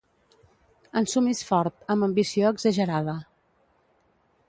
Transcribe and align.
Ensumis 1.01 1.43
fort, 1.51 1.85
amb 1.97 2.09
ambició 2.09 2.51
exagerada. 2.57 3.19